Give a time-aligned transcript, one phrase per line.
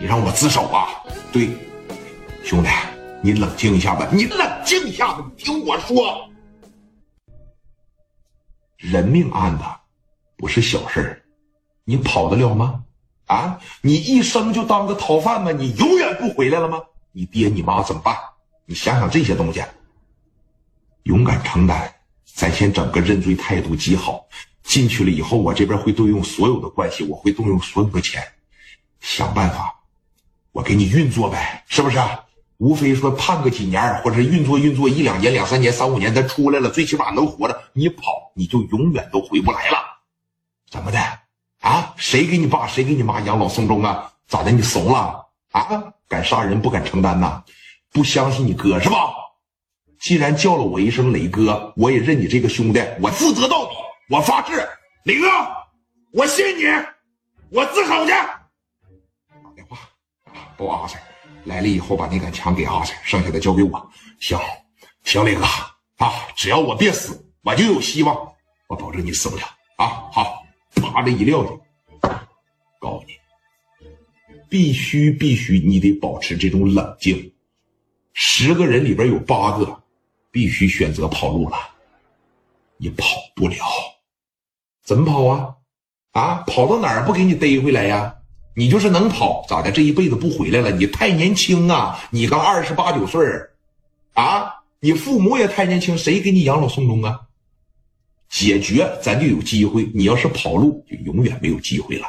[0.00, 0.86] 你让我自首啊？
[1.32, 1.50] 对，
[2.44, 2.68] 兄弟，
[3.20, 6.30] 你冷静一下吧，你冷静一下子，你听我说，
[8.76, 9.64] 人命案子
[10.36, 11.22] 不是小事儿，
[11.84, 12.84] 你跑得了吗？
[13.26, 15.50] 啊，你一生就当个逃犯吗？
[15.50, 16.80] 你永远不回来了吗？
[17.10, 18.16] 你爹你妈怎么办？
[18.66, 19.64] 你想想这些东西，
[21.02, 21.92] 勇敢承担。
[22.24, 24.24] 咱先整个认罪态度极好，
[24.62, 28.22] 进去了以后，我这边会动用所有的关系，我会动用所有的钱，
[29.00, 29.74] 想办法，
[30.58, 32.00] 我给你运作呗，是不是？
[32.56, 37.62] 无非说判个几年，或者运作运作一两年、两三年、三五年，咱出来了，最起码能活着。
[37.74, 39.78] 你跑，你就永远都回不来了。
[40.68, 40.98] 怎么的？
[41.60, 41.94] 啊？
[41.96, 44.10] 谁给你爸、谁给你妈养老送终啊？
[44.26, 44.50] 咋的？
[44.50, 45.26] 你怂了？
[45.52, 45.68] 啊？
[46.08, 47.40] 敢杀人不敢承担呐？
[47.92, 49.14] 不相信你哥是吧？
[50.00, 53.76] 既然叫了我一声磊哥，我也认你这个兄弟，我负责到底，
[54.10, 54.68] 我发誓，
[55.04, 55.28] 磊哥，
[56.14, 56.64] 我信你，
[57.50, 58.12] 我自首去。
[60.58, 61.00] 打电话报阿塞
[61.44, 63.90] 来了以后，把那杆枪给阿塞剩下的交给我。
[64.18, 64.36] 行，
[65.04, 68.16] 行，磊哥啊，只要我别死，我就有希望，
[68.66, 69.44] 我保证你死不了
[69.76, 69.86] 啊。
[70.12, 70.42] 好，
[70.74, 71.50] 啪的一撂下，
[72.80, 73.14] 告诉你，
[74.48, 77.32] 必须必须，你得保持这种冷静。
[78.12, 79.82] 十个人里边有八个。
[80.30, 81.56] 必须选择跑路了，
[82.76, 83.56] 你跑不了，
[84.84, 85.54] 怎么跑啊？
[86.12, 88.14] 啊，跑到哪儿不给你逮回来呀？
[88.58, 89.70] 你就是能跑，咋的？
[89.70, 90.72] 这一辈子不回来了？
[90.72, 91.96] 你太年轻啊！
[92.10, 93.24] 你刚二十八九岁
[94.14, 94.52] 啊！
[94.80, 97.20] 你父母也太年轻，谁给你养老送终啊？
[98.28, 102.08] 解决咱就有机会，你要是跑路，就永远没有机会了。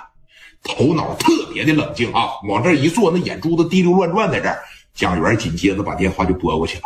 [0.64, 4.60] 头脑特别的冷静啊，往这一坐，那眼珠子滴溜乱转，在这儿。
[4.96, 6.84] 蒋元紧接着把电话就拨过去了。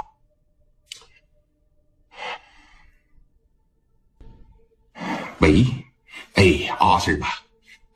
[5.40, 5.66] 喂，
[6.34, 7.43] 哎，阿 Sir 吧，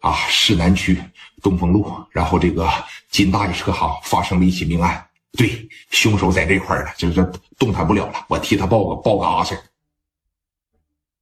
[0.08, 0.98] 啊，市南区
[1.42, 2.66] 东风路，然后这个
[3.10, 9.60] 金大爷车行发生了一起命案，对，凶手在这块儿呢，就是动弹不了了，我替他报个报个阿 Sir。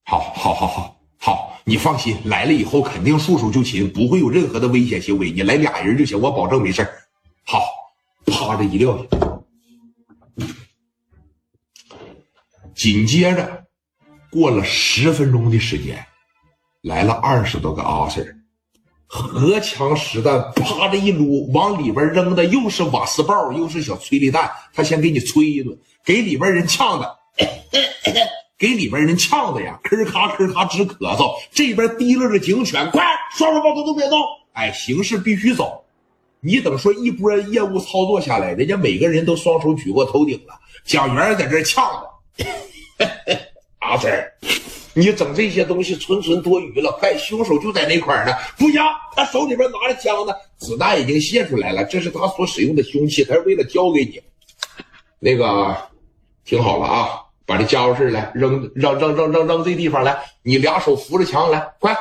[0.04, 6.88] 好，好，好，好，好，你放心，来了以后肯定束手就擒，不会有任何的危险行为，你来俩人就行，我保证没事
[7.44, 7.66] 好，
[8.28, 9.04] 啪，这一撂，
[12.76, 13.66] 紧接着
[14.30, 16.06] 过了十分钟的时间。
[16.82, 18.36] 来了二十多个阿 Sir，
[19.16, 24.52] 荷枪实弹，啪的一撸，往里边扔的又是瓦斯爆，又是小催泪弹。
[24.74, 27.18] 他先给你催一顿，给里边人呛的，
[28.58, 31.34] 给里边人呛的呀，吭咔吭咔直咳嗽。
[31.52, 33.06] 这边提溜着警犬，快，
[33.38, 34.20] 双手抱头都别动！
[34.52, 35.86] 哎，形势必须走。
[36.42, 40.54] 你等说一波业务操作下来，人家每个人都双手举过头顶了。
[40.84, 41.90] 蒋元在这呛
[42.38, 42.46] 的，
[43.80, 44.35] 阿 Sir。
[44.98, 48.32] 你整这些东西纯纯多余了，快，凶手就在那块儿呢！
[48.58, 48.82] 不行，
[49.14, 54.22] 他手里边拿着枪呢，子弹已经泄出来了，这是他所使用的凶器，他是为了交给你。
[55.20, 55.76] 那个，
[56.46, 57.10] 听好了啊，
[57.46, 61.94] 把这家伙事来扔扔扔扔扔扔这地方来，你俩手扶着墙来，快！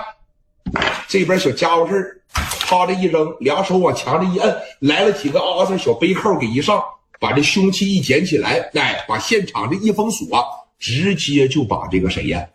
[1.09, 2.23] 这边小家伙事
[2.61, 6.81] 啪的一扔，两手往墙上一摁，来了几个阿 Sir 小背扣给一上，
[7.19, 10.45] 把这凶器一捡起来，哎，把现场这一封锁，
[10.79, 12.47] 直接就把这个谁呀？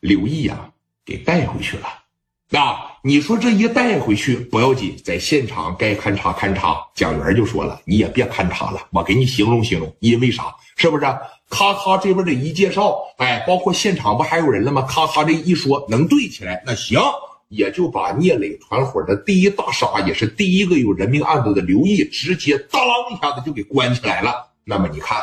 [0.00, 0.70] 刘毅啊，
[1.04, 1.86] 给带回去了。
[2.52, 6.76] 那你说这一带回去不要紧，在现场该勘察勘察。
[6.94, 10.54] 蒋元就说了，你也别勘察了，我给你形容形容，因为啥？
[10.76, 11.04] 是不是？
[11.48, 14.82] 咔咔这边这一介绍，哎，包括现场不还有人了吗？
[14.82, 17.00] 咔咔这一说，能对起来，那行，
[17.48, 22.82] 也就把聂磊团伙的第一大傻，也是第一个有人命案子的刘毅，直接当
[23.12, 24.52] 一下子就给关起来了。
[24.64, 25.18] 那么你看，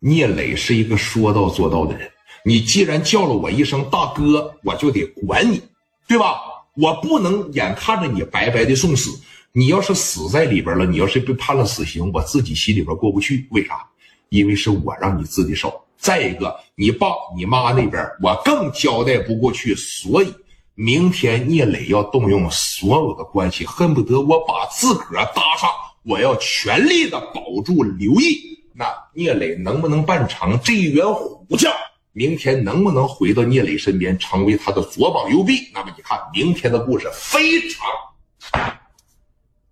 [0.00, 2.10] 聂磊是一个说到做到的人。
[2.48, 5.60] 你既然叫了我一声大哥，我就得管你，
[6.06, 6.40] 对吧？
[6.76, 9.10] 我不能眼看着你白白的送死。
[9.50, 13.48] 你要是死在里边了，你要是被判了死刑，我自己心里边过不去。
[13.50, 13.84] 为啥？
[14.28, 15.74] 因为是我让你自己手。
[15.98, 19.74] 再一个，你爸你妈那边我更交代不过去。
[19.74, 20.32] 所以
[20.76, 25.68] 明天聂磊要动用所有的关系，恨不得我把自个儿搭上，
[26.04, 28.38] 我要全力的保住刘毅。
[28.72, 31.72] 那聂磊能不能办成这一员虎将？
[32.16, 35.68] 明天能不能回到聂磊身边，成为他的左膀右臂？
[35.74, 37.86] 那么你看，明天的故事非常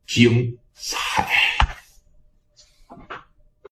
[0.06, 1.53] 精彩。